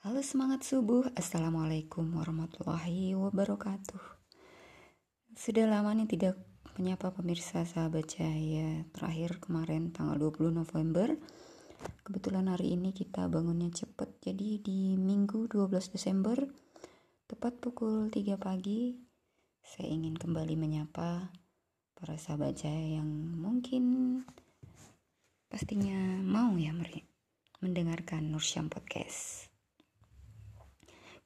Halo 0.00 0.24
semangat 0.24 0.64
subuh, 0.64 1.12
Assalamualaikum 1.12 2.16
warahmatullahi 2.16 3.12
wabarakatuh. 3.20 4.00
Sudah 5.36 5.68
lama 5.68 5.92
nih 5.92 6.08
tidak 6.08 6.40
menyapa 6.80 7.12
pemirsa 7.12 7.68
sahabat 7.68 8.08
cahaya 8.08 8.88
Terakhir 8.96 9.44
kemarin 9.44 9.92
tanggal 9.92 10.16
20 10.16 10.56
November. 10.56 11.20
Kebetulan 12.00 12.48
hari 12.48 12.80
ini 12.80 12.96
kita 12.96 13.28
bangunnya 13.28 13.68
cepat. 13.68 14.24
Jadi 14.24 14.64
di 14.64 14.96
minggu 14.96 15.44
12 15.52 15.92
Desember 15.92 16.48
Tepat 17.28 17.60
pukul 17.60 18.08
3 18.08 18.40
pagi 18.40 18.96
Saya 19.60 19.92
ingin 19.92 20.16
kembali 20.16 20.56
menyapa 20.56 21.28
para 21.92 22.16
sahabat 22.16 22.56
cahaya 22.56 23.04
yang 23.04 23.36
mungkin 23.36 23.84
pastinya 25.52 26.24
mau 26.24 26.56
ya 26.56 26.72
mendengarkan 27.60 28.32
Nursyam 28.32 28.72
Podcast 28.72 29.49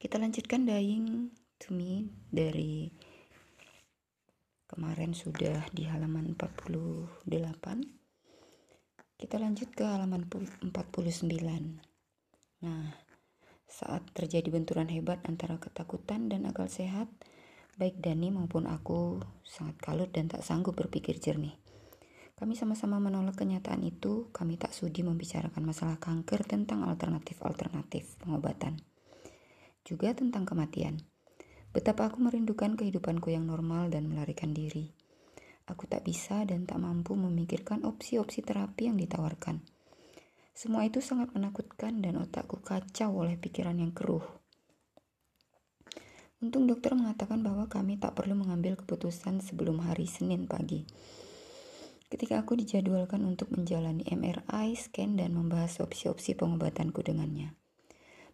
kita 0.05 0.21
lanjutkan 0.21 0.69
dying 0.69 1.33
to 1.57 1.73
me 1.73 2.05
dari 2.29 2.93
kemarin 4.69 5.17
sudah 5.17 5.65
di 5.73 5.89
halaman 5.89 6.37
48. 6.37 7.25
Kita 9.17 9.41
lanjut 9.41 9.73
ke 9.73 9.81
halaman 9.81 10.29
49. 10.29 10.69
Nah, 12.61 12.85
saat 13.65 14.05
terjadi 14.13 14.45
benturan 14.53 14.93
hebat 14.93 15.25
antara 15.25 15.57
ketakutan 15.57 16.29
dan 16.29 16.45
akal 16.45 16.69
sehat, 16.69 17.09
baik 17.81 17.97
Dani 17.97 18.29
maupun 18.29 18.69
aku 18.69 19.25
sangat 19.41 19.81
kalut 19.81 20.13
dan 20.13 20.29
tak 20.29 20.45
sanggup 20.45 20.77
berpikir 20.77 21.17
jernih. 21.17 21.57
Kami 22.37 22.53
sama-sama 22.53 23.01
menolak 23.01 23.41
kenyataan 23.41 23.81
itu, 23.81 24.29
kami 24.29 24.61
tak 24.61 24.69
sudi 24.69 25.01
membicarakan 25.01 25.65
masalah 25.65 25.97
kanker 25.97 26.45
tentang 26.45 26.85
alternatif-alternatif 26.85 28.21
pengobatan 28.21 28.85
juga 29.85 30.11
tentang 30.17 30.49
kematian. 30.49 30.97
Betapa 31.69 32.09
aku 32.09 32.17
merindukan 32.19 32.73
kehidupanku 32.73 33.29
yang 33.29 33.45
normal 33.45 33.93
dan 33.93 34.09
melarikan 34.09 34.51
diri. 34.51 34.89
Aku 35.69 35.85
tak 35.85 36.01
bisa 36.01 36.41
dan 36.43 36.65
tak 36.65 36.81
mampu 36.81 37.13
memikirkan 37.13 37.85
opsi-opsi 37.85 38.41
terapi 38.41 38.89
yang 38.89 38.97
ditawarkan. 38.97 39.61
Semua 40.55 40.87
itu 40.89 41.03
sangat 41.03 41.35
menakutkan 41.37 41.99
dan 42.01 42.17
otakku 42.17 42.63
kacau 42.65 43.11
oleh 43.21 43.37
pikiran 43.37 43.77
yang 43.77 43.93
keruh. 43.93 44.23
Untung 46.39 46.63
dokter 46.69 46.95
mengatakan 46.95 47.43
bahwa 47.43 47.65
kami 47.67 47.97
tak 47.99 48.15
perlu 48.15 48.39
mengambil 48.39 48.79
keputusan 48.79 49.41
sebelum 49.41 49.83
hari 49.83 50.07
Senin 50.07 50.45
pagi. 50.45 50.87
Ketika 52.05 52.39
aku 52.39 52.55
dijadwalkan 52.55 53.25
untuk 53.25 53.51
menjalani 53.51 54.05
MRI, 54.07 54.77
scan, 54.77 55.17
dan 55.19 55.33
membahas 55.33 55.81
opsi-opsi 55.81 56.37
pengobatanku 56.37 57.01
dengannya. 57.01 57.64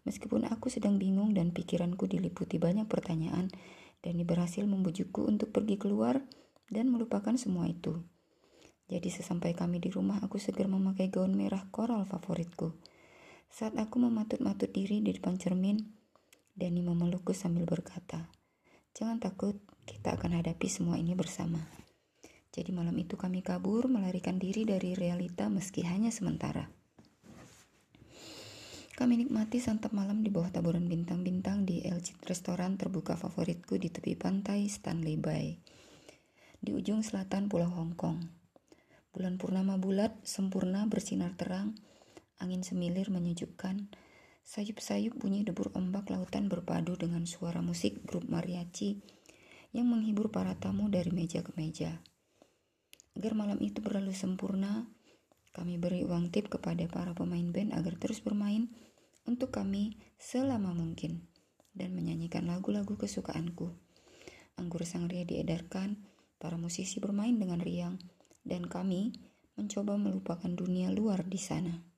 Meskipun 0.02 0.50
aku 0.50 0.74
sedang 0.74 0.98
bingung 0.98 1.38
dan 1.38 1.54
pikiranku 1.54 2.10
diliputi 2.10 2.58
banyak 2.58 2.90
pertanyaan, 2.90 3.54
Dani 4.02 4.26
berhasil 4.26 4.66
membujukku 4.66 5.30
untuk 5.30 5.54
pergi 5.54 5.78
keluar 5.78 6.26
dan 6.74 6.90
melupakan 6.90 7.38
semua 7.38 7.70
itu. 7.70 8.02
Jadi 8.90 9.08
sesampai 9.14 9.54
kami 9.54 9.78
di 9.78 9.94
rumah, 9.94 10.20
aku 10.26 10.42
segera 10.42 10.68
memakai 10.68 11.14
gaun 11.14 11.38
merah 11.38 11.70
koral 11.70 12.04
favoritku. 12.10 12.74
Saat 13.48 13.78
aku 13.78 14.02
mematut-matut 14.02 14.74
diri 14.74 15.06
di 15.06 15.14
depan 15.14 15.38
cermin, 15.38 15.78
Dani 16.52 16.82
memelukku 16.82 17.32
sambil 17.32 17.70
berkata, 17.70 18.26
Jangan 18.92 19.24
takut, 19.24 19.56
kita 19.88 20.20
akan 20.20 20.44
hadapi 20.44 20.68
semua 20.68 21.00
ini 21.00 21.16
bersama. 21.16 21.64
Jadi 22.52 22.76
malam 22.76 22.92
itu 23.00 23.16
kami 23.16 23.40
kabur 23.40 23.88
melarikan 23.88 24.36
diri 24.36 24.68
dari 24.68 24.92
realita 24.92 25.48
meski 25.48 25.88
hanya 25.88 26.12
sementara. 26.12 26.81
Kami 29.02 29.18
nikmati 29.18 29.58
santap 29.58 29.98
malam 29.98 30.22
di 30.22 30.30
bawah 30.30 30.54
taburan 30.54 30.86
bintang-bintang 30.86 31.66
di 31.66 31.82
LG 31.82 32.22
restoran 32.22 32.78
terbuka 32.78 33.18
favoritku 33.18 33.82
di 33.82 33.90
tepi 33.90 34.14
pantai 34.14 34.70
Stanley 34.70 35.18
Bay. 35.18 35.58
Di 36.62 36.70
ujung 36.70 37.02
selatan 37.02 37.50
Pulau 37.50 37.74
Hong 37.74 37.98
Kong. 37.98 38.22
Bulan 39.10 39.42
purnama 39.42 39.82
bulat, 39.82 40.22
sempurna, 40.22 40.86
bersinar 40.86 41.34
terang, 41.34 41.74
angin 42.38 42.62
semilir 42.62 43.10
menyejukkan, 43.10 43.90
sayup-sayup 44.46 45.18
bunyi 45.18 45.50
debur 45.50 45.74
ombak 45.74 46.14
lautan 46.14 46.46
berpadu 46.46 46.94
dengan 46.94 47.26
suara 47.26 47.66
musik 47.66 48.06
grup 48.06 48.30
mariachi 48.30 49.02
yang 49.74 49.90
menghibur 49.90 50.30
para 50.30 50.54
tamu 50.62 50.94
dari 50.94 51.10
meja 51.10 51.42
ke 51.42 51.50
meja. 51.58 52.06
Agar 53.18 53.34
malam 53.34 53.58
itu 53.66 53.82
berlalu 53.82 54.14
sempurna, 54.14 54.86
kami 55.58 55.82
beri 55.82 56.06
uang 56.06 56.30
tip 56.30 56.54
kepada 56.54 56.86
para 56.86 57.18
pemain 57.18 57.50
band 57.50 57.74
agar 57.74 57.98
terus 57.98 58.22
bermain 58.22 58.70
untuk 59.26 59.54
kami 59.54 60.00
selama 60.18 60.74
mungkin 60.74 61.28
dan 61.72 61.96
menyanyikan 61.96 62.48
lagu-lagu 62.48 62.98
kesukaanku. 63.00 63.72
Anggur 64.60 64.84
sangria 64.84 65.24
diedarkan, 65.24 66.04
para 66.42 66.60
musisi 66.60 67.00
bermain 67.00 67.38
dengan 67.38 67.64
riang, 67.64 67.98
dan 68.44 68.68
kami 68.68 69.16
mencoba 69.56 69.96
melupakan 69.96 70.50
dunia 70.50 70.90
luar 70.92 71.24
di 71.26 71.40
sana. 71.40 71.92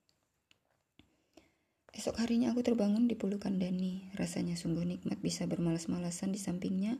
Esok 1.93 2.25
harinya 2.25 2.49
aku 2.49 2.65
terbangun 2.65 3.05
di 3.05 3.13
pelukan 3.13 3.61
Dani. 3.61 4.09
Rasanya 4.17 4.57
sungguh 4.57 4.81
nikmat 4.81 5.21
bisa 5.21 5.45
bermalas-malasan 5.45 6.33
di 6.33 6.41
sampingnya 6.41 6.97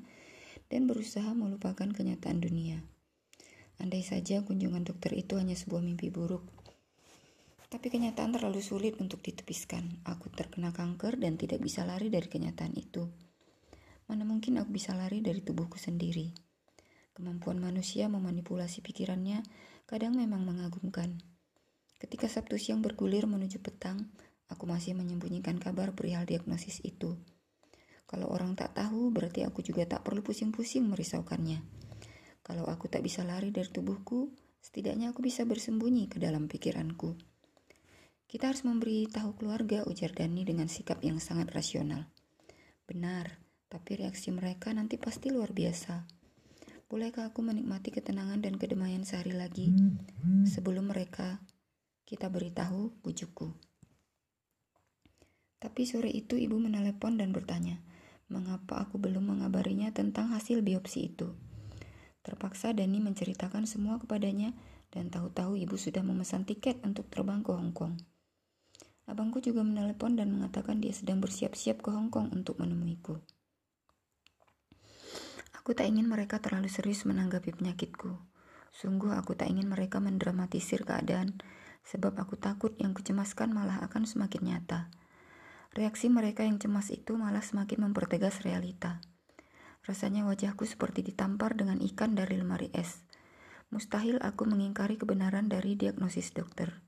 dan 0.70 0.86
berusaha 0.86 1.34
melupakan 1.34 1.90
kenyataan 1.90 2.38
dunia. 2.38 2.86
Andai 3.82 4.06
saja 4.06 4.46
kunjungan 4.46 4.86
dokter 4.86 5.18
itu 5.18 5.42
hanya 5.42 5.58
sebuah 5.58 5.82
mimpi 5.82 6.14
buruk, 6.14 6.46
tapi 7.74 7.90
kenyataan 7.90 8.38
terlalu 8.38 8.62
sulit 8.62 9.02
untuk 9.02 9.26
ditepiskan. 9.26 10.06
Aku 10.06 10.30
terkena 10.30 10.70
kanker 10.70 11.18
dan 11.18 11.42
tidak 11.42 11.58
bisa 11.58 11.82
lari 11.82 12.14
dari 12.14 12.30
kenyataan 12.30 12.78
itu. 12.78 13.10
Mana 14.06 14.30
mungkin 14.30 14.62
aku 14.62 14.70
bisa 14.70 14.94
lari 14.94 15.26
dari 15.26 15.42
tubuhku 15.42 15.82
sendiri. 15.82 16.30
Kemampuan 17.18 17.58
manusia 17.58 18.06
memanipulasi 18.14 18.86
pikirannya 18.86 19.42
kadang 19.90 20.14
memang 20.14 20.46
mengagumkan. 20.46 21.18
Ketika 21.98 22.30
Sabtu 22.30 22.62
siang 22.62 22.86
bergulir 22.86 23.26
menuju 23.26 23.58
petang, 23.66 24.06
aku 24.54 24.70
masih 24.70 24.94
menyembunyikan 24.94 25.58
kabar 25.58 25.98
perihal 25.98 26.30
diagnosis 26.30 26.78
itu. 26.86 27.18
Kalau 28.06 28.30
orang 28.30 28.54
tak 28.54 28.78
tahu, 28.78 29.10
berarti 29.10 29.50
aku 29.50 29.66
juga 29.66 29.90
tak 29.90 30.06
perlu 30.06 30.22
pusing-pusing 30.22 30.86
merisaukannya. 30.86 31.66
Kalau 32.46 32.70
aku 32.70 32.86
tak 32.86 33.02
bisa 33.02 33.26
lari 33.26 33.50
dari 33.50 33.74
tubuhku, 33.74 34.30
setidaknya 34.62 35.10
aku 35.10 35.26
bisa 35.26 35.42
bersembunyi 35.42 36.06
ke 36.06 36.22
dalam 36.22 36.46
pikiranku. 36.46 37.33
Kita 38.34 38.50
harus 38.50 38.66
memberi 38.66 39.06
tahu 39.06 39.38
keluarga, 39.38 39.86
ujar 39.86 40.10
Dani 40.10 40.42
dengan 40.42 40.66
sikap 40.66 41.06
yang 41.06 41.22
sangat 41.22 41.54
rasional. 41.54 42.10
Benar, 42.90 43.38
tapi 43.70 44.02
reaksi 44.02 44.34
mereka 44.34 44.74
nanti 44.74 44.98
pasti 44.98 45.30
luar 45.30 45.54
biasa. 45.54 46.02
Bolehkah 46.90 47.30
aku 47.30 47.46
menikmati 47.46 47.94
ketenangan 47.94 48.42
dan 48.42 48.58
kedamaian 48.58 49.06
sehari 49.06 49.38
lagi 49.38 49.70
sebelum 50.50 50.90
mereka 50.90 51.46
kita 52.10 52.26
beritahu 52.34 52.98
bujukku. 53.06 53.54
Tapi 55.62 55.82
sore 55.86 56.10
itu 56.10 56.34
ibu 56.34 56.58
menelepon 56.58 57.22
dan 57.22 57.30
bertanya, 57.38 57.86
mengapa 58.34 58.82
aku 58.82 58.98
belum 58.98 59.30
mengabarinya 59.30 59.94
tentang 59.94 60.34
hasil 60.34 60.66
biopsi 60.66 61.14
itu. 61.14 61.38
Terpaksa 62.26 62.74
Dani 62.74 62.98
menceritakan 62.98 63.70
semua 63.70 64.02
kepadanya 64.02 64.58
dan 64.90 65.14
tahu-tahu 65.14 65.54
ibu 65.54 65.78
sudah 65.78 66.02
memesan 66.02 66.50
tiket 66.50 66.82
untuk 66.82 67.14
terbang 67.14 67.46
ke 67.46 67.54
Hong 67.54 67.78
Kong. 67.78 68.13
Abangku 69.04 69.44
juga 69.44 69.68
menelepon 69.68 70.16
dan 70.16 70.32
mengatakan 70.32 70.80
dia 70.80 70.96
sedang 70.96 71.20
bersiap-siap 71.20 71.84
ke 71.84 71.90
Hong 71.92 72.08
Kong 72.08 72.32
untuk 72.32 72.64
menemuiku. 72.64 73.20
Aku 75.64 75.72
tak 75.72 75.88
ingin 75.88 76.12
mereka 76.12 76.44
terlalu 76.44 76.68
serius 76.68 77.08
menanggapi 77.08 77.56
penyakitku. 77.56 78.20
Sungguh 78.76 79.16
aku 79.16 79.32
tak 79.32 79.48
ingin 79.48 79.72
mereka 79.72 80.04
mendramatisir 80.04 80.84
keadaan, 80.84 81.40
sebab 81.88 82.20
aku 82.20 82.36
takut 82.36 82.76
yang 82.84 82.92
kucemaskan 82.92 83.56
malah 83.56 83.80
akan 83.80 84.04
semakin 84.04 84.44
nyata. 84.44 84.92
Reaksi 85.72 86.12
mereka 86.12 86.44
yang 86.44 86.60
cemas 86.60 86.92
itu 86.92 87.16
malah 87.16 87.40
semakin 87.40 87.90
mempertegas 87.90 88.44
realita. 88.44 89.00
Rasanya 89.88 90.28
wajahku 90.28 90.68
seperti 90.68 91.00
ditampar 91.00 91.56
dengan 91.56 91.80
ikan 91.80 92.12
dari 92.12 92.36
lemari 92.36 92.68
es. 92.76 93.04
Mustahil 93.72 94.20
aku 94.20 94.44
mengingkari 94.44 95.00
kebenaran 95.00 95.48
dari 95.48 95.80
diagnosis 95.80 96.36
dokter. 96.36 96.83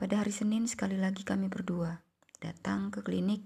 Pada 0.00 0.24
hari 0.24 0.32
Senin 0.32 0.64
sekali 0.64 0.96
lagi 0.96 1.28
kami 1.28 1.52
berdua 1.52 2.00
datang 2.40 2.88
ke 2.88 3.04
klinik 3.04 3.44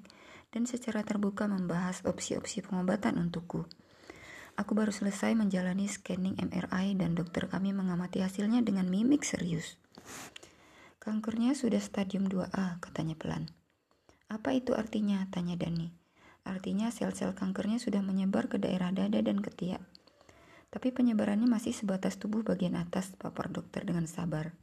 dan 0.54 0.70
secara 0.70 1.02
terbuka 1.02 1.50
membahas 1.50 2.06
opsi-opsi 2.06 2.62
pengobatan 2.62 3.18
untukku. 3.18 3.66
Aku 4.54 4.78
baru 4.78 4.94
selesai 4.94 5.34
menjalani 5.34 5.90
scanning 5.90 6.38
MRI 6.38 6.94
dan 6.94 7.18
dokter 7.18 7.50
kami 7.50 7.74
mengamati 7.74 8.22
hasilnya 8.22 8.62
dengan 8.62 8.86
mimik 8.86 9.26
serius. 9.26 9.82
Kankernya 11.02 11.58
sudah 11.58 11.82
stadium 11.82 12.30
2A, 12.30 12.78
katanya 12.78 13.18
pelan. 13.18 13.50
Apa 14.30 14.54
itu 14.54 14.78
artinya? 14.78 15.26
Tanya 15.34 15.58
Dani. 15.58 15.90
Artinya 16.46 16.94
sel-sel 16.94 17.34
kankernya 17.34 17.82
sudah 17.82 17.98
menyebar 17.98 18.46
ke 18.46 18.62
daerah 18.62 18.94
dada 18.94 19.18
dan 19.18 19.42
ketiak. 19.42 19.82
Tapi 20.70 20.94
penyebarannya 20.94 21.50
masih 21.50 21.74
sebatas 21.74 22.14
tubuh 22.14 22.46
bagian 22.46 22.78
atas, 22.78 23.10
papar 23.18 23.50
dokter 23.50 23.82
dengan 23.82 24.06
sabar. 24.06 24.54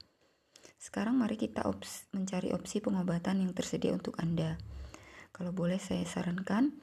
Sekarang 0.82 1.22
mari 1.22 1.38
kita 1.38 1.70
ops 1.70 2.10
mencari 2.10 2.50
opsi 2.58 2.82
pengobatan 2.82 3.46
yang 3.46 3.54
tersedia 3.54 3.94
untuk 3.94 4.18
Anda. 4.18 4.58
Kalau 5.30 5.54
boleh 5.54 5.78
saya 5.78 6.02
sarankan, 6.10 6.74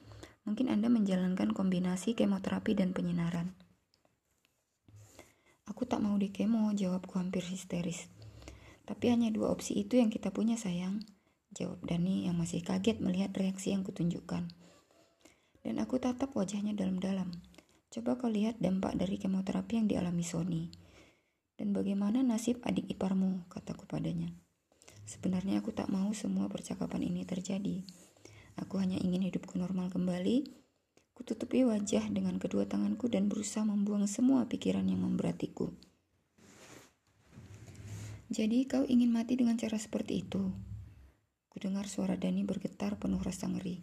mungkin 0.46 0.70
Anda 0.70 0.86
menjalankan 0.86 1.50
kombinasi 1.50 2.14
kemoterapi 2.14 2.78
dan 2.78 2.94
penyinaran. 2.94 3.58
Aku 5.66 5.82
tak 5.82 5.98
mau 5.98 6.14
di 6.14 6.30
kemo, 6.30 6.70
jawabku 6.78 7.18
hampir 7.18 7.42
histeris. 7.42 8.06
Tapi 8.86 9.10
hanya 9.10 9.34
dua 9.34 9.50
opsi 9.50 9.74
itu 9.74 9.98
yang 9.98 10.14
kita 10.14 10.30
punya 10.30 10.54
sayang, 10.54 11.02
jawab 11.50 11.82
Dani 11.82 12.30
yang 12.30 12.38
masih 12.38 12.62
kaget 12.62 13.02
melihat 13.02 13.34
reaksi 13.34 13.74
yang 13.74 13.82
kutunjukkan. 13.82 14.46
Dan 15.66 15.74
aku 15.82 15.98
tatap 15.98 16.38
wajahnya 16.38 16.72
dalam-dalam. 16.78 17.34
Coba 17.90 18.14
kau 18.14 18.30
lihat 18.30 18.62
dampak 18.62 18.94
dari 18.94 19.18
kemoterapi 19.18 19.74
yang 19.74 19.90
dialami 19.90 20.22
Sony. 20.22 20.87
Dan 21.58 21.74
bagaimana 21.74 22.22
nasib 22.22 22.62
adik 22.62 22.86
iparmu, 22.86 23.50
kataku 23.50 23.84
padanya. 23.90 24.30
Sebenarnya 25.04 25.58
aku 25.58 25.74
tak 25.74 25.90
mau 25.90 26.14
semua 26.14 26.46
percakapan 26.46 27.10
ini 27.10 27.26
terjadi. 27.26 27.82
Aku 28.62 28.78
hanya 28.78 28.94
ingin 28.96 29.26
hidupku 29.26 29.58
normal 29.58 29.90
kembali. 29.90 30.54
Kututupi 31.18 31.66
wajah 31.66 32.06
dengan 32.14 32.38
kedua 32.38 32.70
tanganku 32.70 33.10
dan 33.10 33.26
berusaha 33.26 33.66
membuang 33.66 34.06
semua 34.06 34.46
pikiran 34.46 34.86
yang 34.86 35.02
memberatiku. 35.02 35.74
Jadi 38.30 38.68
kau 38.70 38.86
ingin 38.86 39.10
mati 39.10 39.34
dengan 39.34 39.58
cara 39.58 39.80
seperti 39.80 40.22
itu? 40.22 40.52
Kudengar 41.50 41.90
suara 41.90 42.14
Dani 42.14 42.46
bergetar 42.46 43.00
penuh 43.02 43.18
rasa 43.18 43.50
ngeri. 43.50 43.82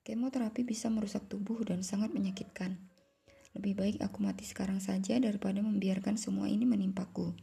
Kemoterapi 0.00 0.64
bisa 0.64 0.88
merusak 0.88 1.28
tubuh 1.28 1.60
dan 1.60 1.84
sangat 1.84 2.14
menyakitkan. 2.16 2.89
Lebih 3.58 3.74
baik 3.74 3.96
aku 3.98 4.22
mati 4.22 4.46
sekarang 4.46 4.78
saja 4.78 5.18
daripada 5.18 5.58
membiarkan 5.58 6.14
semua 6.14 6.46
ini 6.46 6.62
menimpaku. 6.62 7.34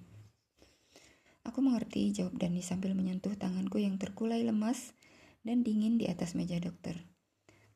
Aku 1.44 1.59
mengerti, 1.63 2.12
jawab 2.15 2.36
Dani 2.39 2.63
sambil 2.63 2.95
menyentuh 2.95 3.36
tanganku 3.36 3.80
yang 3.80 4.00
terkulai 4.00 4.44
lemas 4.44 4.95
dan 5.48 5.63
dingin 5.63 5.95
di 5.95 6.07
atas 6.12 6.36
meja 6.36 6.59
dokter. 6.59 7.00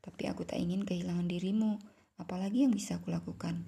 Tapi 0.04 0.28
aku 0.28 0.44
tak 0.44 0.60
ingin 0.60 0.84
kehilangan 0.84 1.28
dirimu, 1.28 1.80
apalagi 2.20 2.68
yang 2.68 2.76
bisa 2.76 3.00
aku 3.00 3.12
lakukan. 3.12 3.64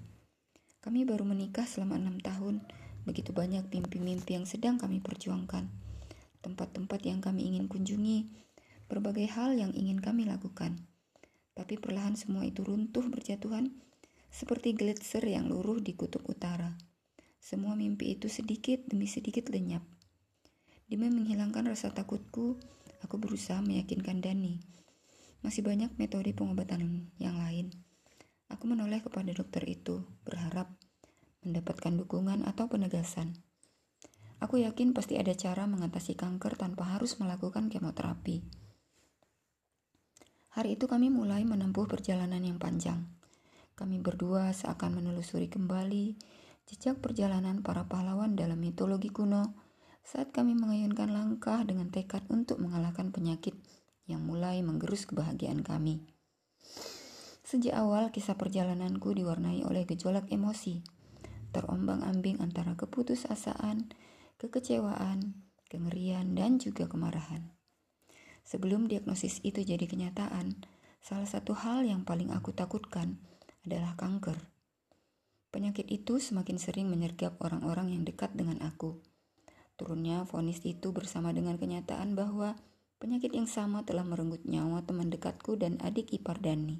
Kami 0.84 1.08
baru 1.08 1.24
menikah 1.24 1.64
selama 1.64 1.96
enam 1.96 2.20
tahun, 2.20 2.60
begitu 3.08 3.32
banyak 3.32 3.68
mimpi-mimpi 3.72 4.36
yang 4.36 4.44
sedang 4.44 4.76
kami 4.76 5.00
perjuangkan. 5.00 5.72
Tempat-tempat 6.44 7.00
yang 7.08 7.24
kami 7.24 7.48
ingin 7.48 7.72
kunjungi, 7.72 8.28
berbagai 8.92 9.32
hal 9.32 9.56
yang 9.56 9.72
ingin 9.72 10.04
kami 10.04 10.28
lakukan. 10.28 10.84
Tapi 11.56 11.80
perlahan 11.80 12.20
semua 12.20 12.44
itu 12.44 12.60
runtuh 12.60 13.08
berjatuhan 13.08 13.72
seperti 14.34 14.74
gletser 14.74 15.22
yang 15.22 15.46
luruh 15.46 15.78
di 15.78 15.94
kutub 15.94 16.26
utara. 16.26 16.74
Semua 17.38 17.78
mimpi 17.78 18.18
itu 18.18 18.26
sedikit 18.26 18.82
demi 18.90 19.06
sedikit 19.06 19.46
lenyap. 19.46 19.86
Demi 20.90 21.06
menghilangkan 21.06 21.70
rasa 21.70 21.94
takutku, 21.94 22.58
aku 23.06 23.14
berusaha 23.22 23.62
meyakinkan 23.62 24.18
Dani. 24.18 24.58
Masih 25.46 25.62
banyak 25.62 25.94
metode 26.02 26.34
pengobatan 26.34 27.14
yang 27.22 27.38
lain. 27.38 27.70
Aku 28.50 28.66
menoleh 28.66 29.06
kepada 29.06 29.30
dokter 29.30 29.62
itu, 29.70 30.02
berharap 30.26 30.66
mendapatkan 31.46 31.94
dukungan 31.94 32.42
atau 32.42 32.66
penegasan. 32.66 33.38
Aku 34.42 34.58
yakin 34.58 34.98
pasti 34.98 35.14
ada 35.14 35.30
cara 35.38 35.70
mengatasi 35.70 36.18
kanker 36.18 36.58
tanpa 36.58 36.90
harus 36.90 37.22
melakukan 37.22 37.70
kemoterapi. 37.70 38.42
Hari 40.58 40.74
itu 40.74 40.90
kami 40.90 41.06
mulai 41.08 41.46
menempuh 41.46 41.86
perjalanan 41.86 42.42
yang 42.42 42.58
panjang. 42.58 43.23
Kami 43.74 43.98
berdua 43.98 44.54
seakan 44.54 45.02
menelusuri 45.02 45.50
kembali 45.50 46.14
jejak 46.70 47.02
perjalanan 47.02 47.58
para 47.58 47.90
pahlawan 47.90 48.38
dalam 48.38 48.62
mitologi 48.62 49.10
kuno 49.10 49.58
saat 50.06 50.30
kami 50.30 50.54
mengayunkan 50.54 51.10
langkah 51.10 51.58
dengan 51.66 51.90
tekad 51.90 52.22
untuk 52.30 52.62
mengalahkan 52.62 53.10
penyakit 53.10 53.58
yang 54.06 54.22
mulai 54.22 54.62
menggerus 54.62 55.10
kebahagiaan 55.10 55.66
kami. 55.66 56.06
Sejak 57.42 57.74
awal 57.74 58.14
kisah 58.14 58.38
perjalananku 58.38 59.10
diwarnai 59.10 59.66
oleh 59.66 59.82
gejolak 59.90 60.30
emosi, 60.30 60.86
terombang-ambing 61.50 62.38
antara 62.38 62.78
keputusasaan, 62.78 63.90
kekecewaan, 64.38 65.34
kengerian, 65.66 66.38
dan 66.38 66.62
juga 66.62 66.86
kemarahan. 66.86 67.50
Sebelum 68.46 68.86
diagnosis 68.86 69.42
itu 69.42 69.66
jadi 69.66 69.82
kenyataan, 69.88 70.62
salah 71.02 71.26
satu 71.26 71.58
hal 71.58 71.82
yang 71.82 72.06
paling 72.06 72.30
aku 72.30 72.54
takutkan 72.54 73.18
adalah 73.64 73.96
kanker. 73.96 74.36
Penyakit 75.50 75.88
itu 75.88 76.20
semakin 76.20 76.60
sering 76.60 76.86
menyergap 76.92 77.40
orang-orang 77.40 77.96
yang 77.96 78.02
dekat 78.04 78.30
dengan 78.36 78.60
aku. 78.60 79.00
Turunnya 79.74 80.22
vonis 80.28 80.62
itu 80.62 80.94
bersama 80.94 81.34
dengan 81.34 81.58
kenyataan 81.58 82.14
bahwa 82.14 82.54
penyakit 83.02 83.34
yang 83.34 83.50
sama 83.50 83.82
telah 83.82 84.06
merenggut 84.06 84.46
nyawa 84.46 84.86
teman 84.86 85.10
dekatku 85.10 85.58
dan 85.58 85.78
adik 85.82 86.14
ipar 86.14 86.38
Dani. 86.38 86.78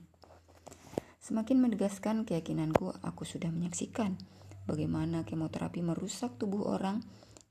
Semakin 1.25 1.57
menegaskan 1.57 2.29
keyakinanku, 2.29 2.93
aku 3.01 3.25
sudah 3.25 3.49
menyaksikan 3.49 4.21
bagaimana 4.69 5.25
kemoterapi 5.25 5.81
merusak 5.81 6.37
tubuh 6.37 6.69
orang 6.69 7.01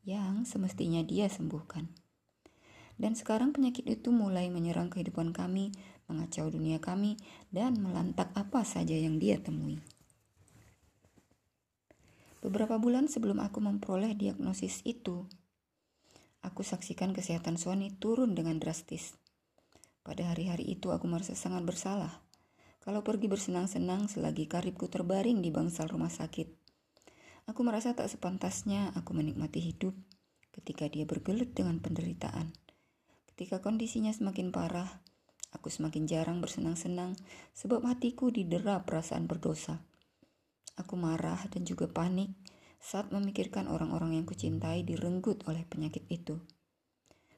yang 0.06 0.46
semestinya 0.46 1.02
dia 1.02 1.26
sembuhkan. 1.32 1.90
Dan 2.94 3.18
sekarang 3.18 3.56
penyakit 3.56 3.90
itu 3.90 4.14
mulai 4.14 4.54
menyerang 4.54 4.94
kehidupan 4.94 5.34
kami, 5.34 5.74
mengacau 6.08 6.50
dunia 6.52 6.80
kami, 6.84 7.20
dan 7.54 7.80
melantak 7.80 8.32
apa 8.36 8.64
saja 8.68 8.94
yang 8.94 9.20
dia 9.20 9.40
temui. 9.40 9.80
Beberapa 12.44 12.76
bulan 12.76 13.08
sebelum 13.08 13.40
aku 13.40 13.64
memperoleh 13.64 14.20
diagnosis 14.20 14.84
itu, 14.84 15.24
aku 16.44 16.60
saksikan 16.60 17.16
kesehatan 17.16 17.56
Sony 17.56 17.96
turun 17.96 18.36
dengan 18.36 18.60
drastis. 18.60 19.16
Pada 20.04 20.28
hari-hari 20.28 20.68
itu 20.76 20.92
aku 20.92 21.08
merasa 21.08 21.32
sangat 21.40 21.64
bersalah. 21.64 22.12
Kalau 22.84 23.00
pergi 23.00 23.32
bersenang-senang 23.32 24.12
selagi 24.12 24.52
karibku 24.52 24.92
terbaring 24.92 25.40
di 25.40 25.56
bangsal 25.56 25.88
rumah 25.88 26.12
sakit. 26.12 26.52
Aku 27.48 27.64
merasa 27.64 27.96
tak 27.96 28.12
sepantasnya 28.12 28.92
aku 28.96 29.16
menikmati 29.16 29.64
hidup 29.64 29.96
ketika 30.52 30.88
dia 30.88 31.04
bergelut 31.04 31.52
dengan 31.56 31.80
penderitaan. 31.84 32.56
Ketika 33.32 33.60
kondisinya 33.60 34.12
semakin 34.16 34.52
parah, 34.56 35.03
aku 35.54 35.72
semakin 35.72 36.10
jarang 36.10 36.42
bersenang-senang 36.42 37.16
sebab 37.56 37.86
hatiku 37.88 38.34
didera 38.34 38.82
perasaan 38.84 39.30
berdosa. 39.30 39.80
Aku 40.76 40.98
marah 40.98 41.40
dan 41.54 41.64
juga 41.64 41.86
panik 41.86 42.34
saat 42.84 43.14
memikirkan 43.16 43.72
orang-orang 43.72 44.20
yang 44.20 44.26
kucintai 44.28 44.84
direnggut 44.84 45.46
oleh 45.48 45.64
penyakit 45.64 46.04
itu. 46.12 46.42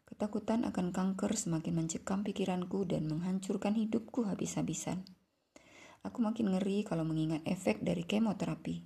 Ketakutan 0.10 0.66
akan 0.66 0.90
kanker 0.90 1.36
semakin 1.38 1.86
mencekam 1.86 2.26
pikiranku 2.26 2.88
dan 2.90 3.06
menghancurkan 3.06 3.78
hidupku 3.78 4.26
habis-habisan. 4.26 5.06
Aku 6.06 6.22
makin 6.22 6.54
ngeri 6.54 6.86
kalau 6.86 7.06
mengingat 7.06 7.42
efek 7.46 7.82
dari 7.82 8.06
kemoterapi. 8.06 8.86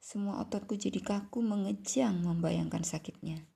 Semua 0.00 0.40
ototku 0.40 0.76
jadi 0.76 1.00
kaku 1.00 1.44
mengejang 1.44 2.24
membayangkan 2.24 2.84
sakitnya. 2.84 3.55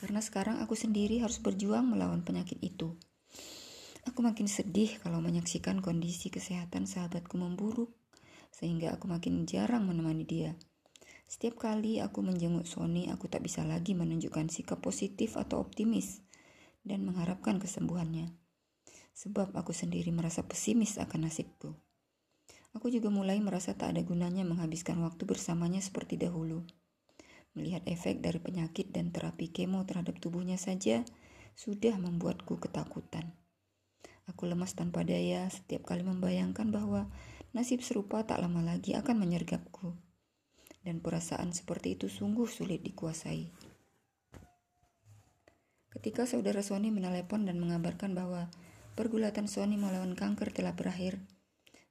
Karena 0.00 0.24
sekarang 0.24 0.64
aku 0.64 0.72
sendiri 0.72 1.20
harus 1.20 1.36
berjuang 1.44 1.84
melawan 1.84 2.24
penyakit 2.24 2.56
itu. 2.64 2.96
Aku 4.08 4.24
makin 4.24 4.48
sedih 4.48 4.96
kalau 5.04 5.20
menyaksikan 5.20 5.84
kondisi 5.84 6.32
kesehatan 6.32 6.88
sahabatku 6.88 7.36
memburuk, 7.36 7.92
sehingga 8.48 8.96
aku 8.96 9.12
makin 9.12 9.44
jarang 9.44 9.84
menemani 9.84 10.24
dia. 10.24 10.56
Setiap 11.28 11.60
kali 11.62 12.00
aku 12.00 12.24
menjenguk 12.24 12.64
Sony, 12.64 13.12
aku 13.12 13.28
tak 13.28 13.44
bisa 13.44 13.62
lagi 13.62 13.92
menunjukkan 13.92 14.48
sikap 14.48 14.80
positif 14.80 15.36
atau 15.36 15.60
optimis 15.60 16.24
dan 16.82 17.04
mengharapkan 17.04 17.60
kesembuhannya. 17.60 18.32
Sebab 19.12 19.52
aku 19.52 19.76
sendiri 19.76 20.10
merasa 20.16 20.48
pesimis 20.48 20.96
akan 20.96 21.28
nasibku. 21.28 21.76
Aku 22.72 22.88
juga 22.88 23.12
mulai 23.12 23.36
merasa 23.38 23.76
tak 23.76 23.94
ada 23.94 24.02
gunanya 24.02 24.48
menghabiskan 24.48 24.96
waktu 25.04 25.28
bersamanya 25.28 25.84
seperti 25.84 26.16
dahulu. 26.16 26.64
Melihat 27.58 27.82
efek 27.90 28.22
dari 28.22 28.38
penyakit 28.38 28.94
dan 28.94 29.10
terapi 29.10 29.50
kemo 29.50 29.82
terhadap 29.82 30.22
tubuhnya 30.22 30.54
saja 30.54 31.02
sudah 31.58 31.98
membuatku 31.98 32.62
ketakutan. 32.62 33.34
Aku 34.30 34.46
lemas 34.46 34.78
tanpa 34.78 35.02
daya 35.02 35.50
setiap 35.50 35.90
kali 35.90 36.06
membayangkan 36.06 36.70
bahwa 36.70 37.10
nasib 37.50 37.82
serupa 37.82 38.22
tak 38.22 38.38
lama 38.38 38.62
lagi 38.62 38.94
akan 38.94 39.18
menyergapku. 39.18 39.98
Dan 40.80 41.02
perasaan 41.02 41.50
seperti 41.52 41.98
itu 41.98 42.06
sungguh 42.06 42.46
sulit 42.46 42.80
dikuasai. 42.80 43.50
Ketika 45.90 46.24
saudara 46.24 46.62
Sony 46.62 46.94
menelepon 46.94 47.44
dan 47.44 47.58
mengabarkan 47.58 48.14
bahwa 48.14 48.48
pergulatan 48.94 49.50
Sony 49.50 49.74
melawan 49.74 50.14
kanker 50.14 50.54
telah 50.54 50.72
berakhir, 50.78 51.18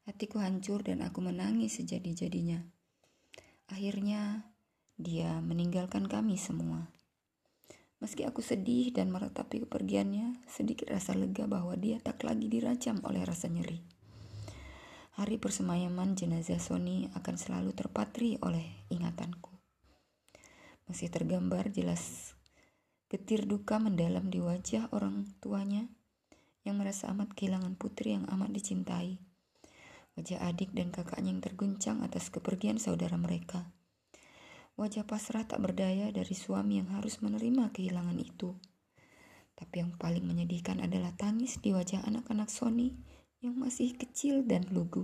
hatiku 0.07 0.41
hancur 0.41 0.81
dan 0.81 1.03
aku 1.05 1.19
menangis 1.21 1.77
sejadi-jadinya. 1.77 2.63
Akhirnya, 3.69 4.48
dia 4.99 5.39
meninggalkan 5.39 6.11
kami 6.11 6.35
semua. 6.35 6.91
Meski 8.03 8.27
aku 8.27 8.43
sedih 8.43 8.91
dan 8.91 9.09
meratapi 9.15 9.63
kepergiannya, 9.63 10.43
sedikit 10.51 10.91
rasa 10.91 11.15
lega 11.15 11.47
bahwa 11.47 11.73
dia 11.79 12.03
tak 12.03 12.27
lagi 12.27 12.51
dirajam 12.51 12.99
oleh 13.07 13.23
rasa 13.23 13.47
nyeri. 13.47 13.79
Hari 15.15 15.39
persemayaman 15.39 16.19
jenazah 16.19 16.59
Sony 16.59 17.07
akan 17.15 17.35
selalu 17.39 17.71
terpatri 17.71 18.35
oleh 18.43 18.87
ingatanku. 18.91 19.55
Masih 20.87 21.07
tergambar 21.07 21.71
jelas 21.71 22.35
Getir 23.09 23.49
duka 23.49 23.81
mendalam 23.81 24.29
di 24.29 24.37
wajah 24.37 24.93
orang 24.93 25.25
tuanya 25.41 25.89
yang 26.61 26.77
merasa 26.77 27.09
amat 27.09 27.33
kehilangan 27.33 27.73
putri 27.73 28.13
yang 28.13 28.29
amat 28.29 28.53
dicintai. 28.53 29.17
Wajah 30.13 30.45
adik 30.45 30.77
dan 30.77 30.93
kakaknya 30.93 31.33
yang 31.33 31.41
terguncang 31.41 32.05
atas 32.05 32.29
kepergian 32.29 32.77
saudara 32.77 33.17
mereka. 33.17 33.65
Wajah 34.79 35.03
pasrah 35.03 35.43
tak 35.43 35.59
berdaya 35.59 36.07
dari 36.07 36.31
suami 36.31 36.79
yang 36.79 36.87
harus 36.95 37.19
menerima 37.19 37.75
kehilangan 37.75 38.15
itu. 38.15 38.55
Tapi 39.51 39.83
yang 39.83 39.99
paling 39.99 40.23
menyedihkan 40.23 40.79
adalah 40.79 41.11
tangis 41.19 41.59
di 41.59 41.75
wajah 41.75 42.07
anak-anak 42.07 42.47
Sony 42.47 42.95
yang 43.43 43.59
masih 43.59 43.91
kecil 43.99 44.47
dan 44.47 44.63
lugu. 44.71 45.03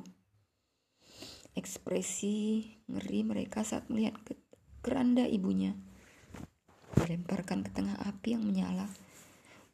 Ekspresi 1.59 2.71
ngeri 2.87 3.27
mereka 3.27 3.67
saat 3.67 3.91
melihat 3.91 4.15
ke 4.23 4.39
keranda 4.79 5.27
ibunya 5.27 5.75
dilemparkan 6.95 7.67
ke 7.67 7.75
tengah 7.75 7.99
api 7.99 8.39
yang 8.39 8.47
menyala 8.47 8.87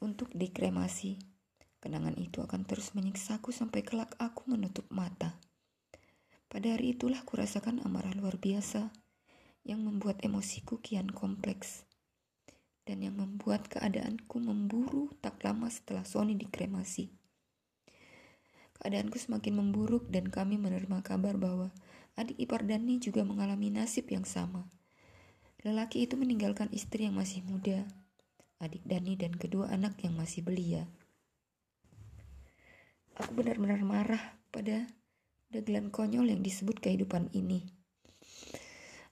untuk 0.02 0.34
dikremasi. 0.34 1.22
Kenangan 1.78 2.18
itu 2.18 2.42
akan 2.42 2.66
terus 2.66 2.98
menyiksaku 2.98 3.54
sampai 3.54 3.86
kelak 3.86 4.18
aku 4.18 4.50
menutup 4.50 4.90
mata. 4.90 5.38
Pada 6.50 6.74
hari 6.74 6.98
itulah 6.98 7.22
kurasakan 7.22 7.86
amarah 7.86 8.18
luar 8.18 8.42
biasa 8.42 9.01
yang 9.68 9.86
membuat 9.86 10.22
emosiku 10.26 10.82
kian 10.82 11.10
kompleks 11.12 11.86
dan 12.86 13.06
yang 13.06 13.18
membuat 13.18 13.70
keadaanku 13.70 14.42
memburu 14.42 15.14
tak 15.22 15.38
lama 15.46 15.70
setelah 15.70 16.02
Sony 16.02 16.34
dikremasi. 16.34 17.14
Keadaanku 18.82 19.22
semakin 19.22 19.62
memburuk 19.62 20.10
dan 20.10 20.34
kami 20.34 20.58
menerima 20.58 21.06
kabar 21.06 21.38
bahwa 21.38 21.70
adik 22.18 22.42
ipar 22.42 22.66
Dani 22.66 22.98
juga 22.98 23.22
mengalami 23.22 23.70
nasib 23.70 24.10
yang 24.10 24.26
sama. 24.26 24.66
Lelaki 25.62 26.10
itu 26.10 26.18
meninggalkan 26.18 26.74
istri 26.74 27.06
yang 27.06 27.14
masih 27.14 27.46
muda, 27.46 27.86
adik 28.58 28.82
Dani 28.82 29.14
dan 29.14 29.38
kedua 29.38 29.70
anak 29.70 30.02
yang 30.02 30.18
masih 30.18 30.42
belia. 30.42 30.90
Aku 33.22 33.38
benar-benar 33.38 33.86
marah 33.86 34.24
pada 34.50 34.90
dagelan 35.54 35.94
konyol 35.94 36.34
yang 36.34 36.42
disebut 36.42 36.82
kehidupan 36.82 37.30
ini. 37.38 37.81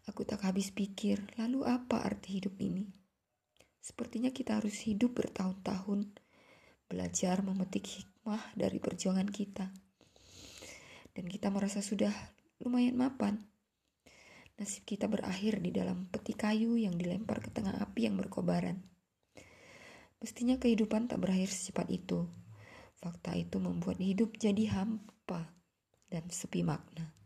Aku 0.10 0.26
tak 0.26 0.42
habis 0.42 0.74
pikir, 0.74 1.22
lalu 1.38 1.70
apa 1.70 2.02
arti 2.02 2.42
hidup 2.42 2.58
ini? 2.58 2.90
Sepertinya 3.78 4.34
kita 4.34 4.58
harus 4.58 4.82
hidup 4.90 5.14
bertahun-tahun, 5.22 6.10
belajar 6.90 7.46
memetik 7.46 7.86
hikmah 7.86 8.42
dari 8.58 8.82
perjuangan 8.82 9.30
kita. 9.30 9.70
Dan 11.14 11.30
kita 11.30 11.54
merasa 11.54 11.86
sudah 11.86 12.10
lumayan 12.58 12.98
mapan. 12.98 13.38
Nasib 14.58 14.90
kita 14.90 15.06
berakhir 15.06 15.62
di 15.62 15.70
dalam 15.70 16.10
peti 16.10 16.34
kayu 16.34 16.74
yang 16.74 16.98
dilempar 16.98 17.46
ke 17.46 17.54
tengah 17.54 17.78
api 17.78 18.10
yang 18.10 18.18
berkobaran. 18.18 18.82
Mestinya 20.26 20.58
kehidupan 20.58 21.06
tak 21.06 21.22
berakhir 21.22 21.54
secepat 21.54 21.86
itu. 21.94 22.26
Fakta 22.98 23.38
itu 23.38 23.62
membuat 23.62 24.02
hidup 24.02 24.36
jadi 24.42 24.74
hampa 24.74 25.54
dan 26.10 26.26
sepi 26.34 26.66
makna. 26.66 27.19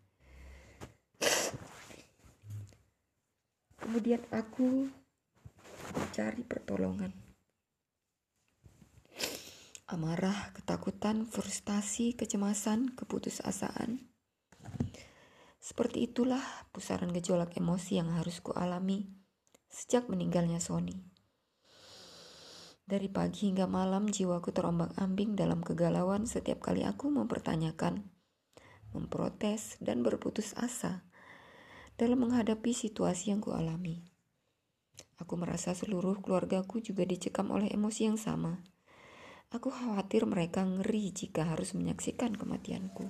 Kemudian 3.84 4.24
aku 4.32 4.88
mencari 5.92 6.40
pertolongan. 6.48 7.12
Amarah, 9.92 10.56
ketakutan, 10.56 11.28
frustasi, 11.28 12.16
kecemasan, 12.16 12.96
keputusasaan. 12.96 14.08
Seperti 15.60 16.08
itulah 16.08 16.40
pusaran 16.72 17.12
gejolak 17.12 17.60
emosi 17.60 18.00
yang 18.00 18.16
harus 18.16 18.40
kualami 18.40 19.12
sejak 19.68 20.08
meninggalnya 20.08 20.64
Sony. 20.64 21.04
Dari 22.88 23.12
pagi 23.12 23.52
hingga 23.52 23.68
malam 23.68 24.08
jiwaku 24.08 24.56
terombang-ambing 24.56 25.36
dalam 25.36 25.60
kegalauan 25.60 26.24
setiap 26.24 26.64
kali 26.64 26.88
aku 26.88 27.12
mempertanyakan, 27.12 28.08
memprotes, 28.96 29.76
dan 29.84 30.08
berputus 30.08 30.56
asa 30.56 31.04
dalam 31.96 32.26
menghadapi 32.28 32.74
situasi 32.74 33.34
yang 33.34 33.42
kualami. 33.42 34.04
Aku 35.22 35.40
merasa 35.40 35.78
seluruh 35.78 36.20
keluargaku 36.20 36.84
juga 36.84 37.06
dicekam 37.06 37.54
oleh 37.54 37.72
emosi 37.72 38.10
yang 38.10 38.20
sama. 38.20 38.62
Aku 39.54 39.70
khawatir 39.70 40.26
mereka 40.26 40.66
ngeri 40.66 41.14
jika 41.14 41.46
harus 41.46 41.78
menyaksikan 41.78 42.34
kematianku. 42.34 43.10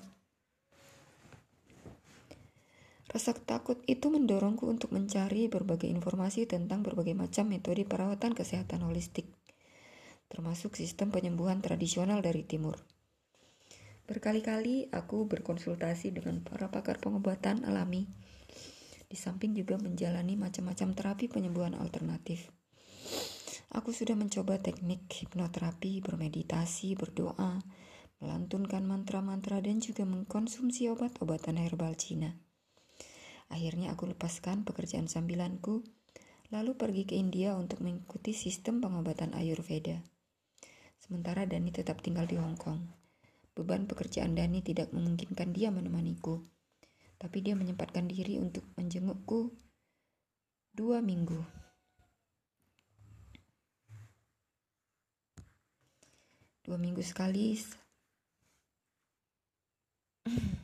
Rasa 3.08 3.32
takut 3.38 3.80
itu 3.86 4.10
mendorongku 4.10 4.66
untuk 4.66 4.92
mencari 4.92 5.48
berbagai 5.48 5.88
informasi 5.88 6.50
tentang 6.50 6.82
berbagai 6.82 7.13
macam 7.13 7.48
metode 7.48 7.86
perawatan 7.86 8.34
kesehatan 8.34 8.84
holistik 8.84 9.30
termasuk 10.34 10.74
sistem 10.74 11.13
penyembuhan 11.13 11.62
tradisional 11.62 12.25
dari 12.25 12.42
timur. 12.42 12.82
Berkali-kali 14.10 14.90
aku 14.90 15.30
berkonsultasi 15.30 16.10
dengan 16.10 16.42
para 16.42 16.74
pakar 16.74 16.98
pengobatan 16.98 17.62
alami, 17.70 18.10
di 19.13 19.17
samping 19.22 19.53
juga 19.53 19.77
menjalani 19.77 20.34
macam-macam 20.34 20.98
terapi 20.98 21.29
penyembuhan 21.29 21.77
alternatif. 21.77 22.50
Aku 23.70 23.93
sudah 23.93 24.17
mencoba 24.17 24.58
teknik 24.58 25.05
hipnoterapi, 25.05 26.01
bermeditasi, 26.01 26.98
berdoa, 26.98 27.62
melantunkan 28.17 28.82
mantra-mantra 28.82 29.62
dan 29.62 29.77
juga 29.77 30.01
mengkonsumsi 30.10 30.89
obat-obatan 30.89 31.62
herbal 31.62 31.93
Cina. 31.93 32.34
Akhirnya 33.53 33.93
aku 33.93 34.10
lepaskan 34.10 34.65
pekerjaan 34.65 35.05
sambilanku, 35.05 35.86
lalu 36.50 36.74
pergi 36.74 37.05
ke 37.05 37.13
India 37.13 37.53
untuk 37.53 37.86
mengikuti 37.86 38.34
sistem 38.34 38.82
pengobatan 38.82 39.38
Ayurveda. 39.38 40.01
Sementara 40.98 41.46
Dani 41.46 41.70
tetap 41.70 42.01
tinggal 42.01 42.25
di 42.25 42.41
Hong 42.41 42.58
Kong. 42.58 42.82
Beban 43.53 43.86
pekerjaan 43.86 44.34
Dani 44.34 44.65
tidak 44.65 44.89
memungkinkan 44.89 45.53
dia 45.53 45.70
menemaniku 45.70 46.41
tapi 47.17 47.43
dia 47.43 47.53
menyempatkan 47.53 48.08
diri 48.08 48.39
untuk 48.39 48.63
menjengukku 48.77 49.53
dua 50.74 51.00
minggu. 51.00 51.39
Dua 56.63 56.77
minggu 56.79 57.03
sekali. 57.03 57.55
Hmm. 60.24 60.62